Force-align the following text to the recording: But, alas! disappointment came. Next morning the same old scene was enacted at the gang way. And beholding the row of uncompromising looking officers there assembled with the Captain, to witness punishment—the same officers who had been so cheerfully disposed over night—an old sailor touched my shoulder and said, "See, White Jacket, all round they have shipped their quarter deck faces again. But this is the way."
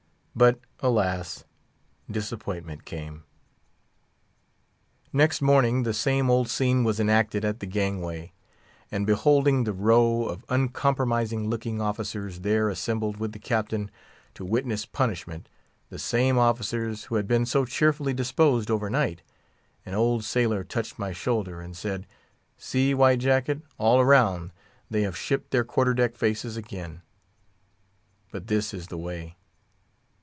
But, 0.33 0.59
alas! 0.79 1.43
disappointment 2.09 2.85
came. 2.85 3.25
Next 5.11 5.41
morning 5.41 5.83
the 5.83 5.93
same 5.93 6.29
old 6.31 6.47
scene 6.47 6.85
was 6.85 7.01
enacted 7.01 7.43
at 7.43 7.59
the 7.59 7.65
gang 7.65 7.99
way. 8.01 8.31
And 8.89 9.05
beholding 9.05 9.65
the 9.65 9.73
row 9.73 10.23
of 10.23 10.45
uncompromising 10.47 11.49
looking 11.49 11.81
officers 11.81 12.39
there 12.39 12.69
assembled 12.69 13.17
with 13.17 13.33
the 13.33 13.39
Captain, 13.39 13.91
to 14.35 14.45
witness 14.45 14.85
punishment—the 14.85 15.99
same 15.99 16.37
officers 16.37 17.03
who 17.03 17.15
had 17.15 17.27
been 17.27 17.45
so 17.45 17.65
cheerfully 17.65 18.13
disposed 18.13 18.71
over 18.71 18.89
night—an 18.89 19.93
old 19.93 20.23
sailor 20.23 20.63
touched 20.63 20.97
my 20.97 21.11
shoulder 21.11 21.59
and 21.59 21.75
said, 21.75 22.07
"See, 22.57 22.93
White 22.93 23.19
Jacket, 23.19 23.63
all 23.77 24.03
round 24.05 24.53
they 24.89 25.01
have 25.01 25.17
shipped 25.17 25.51
their 25.51 25.65
quarter 25.65 25.93
deck 25.93 26.15
faces 26.15 26.55
again. 26.55 27.01
But 28.31 28.47
this 28.47 28.73
is 28.73 28.87
the 28.87 28.97
way." 28.97 29.35